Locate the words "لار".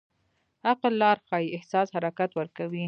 1.01-1.17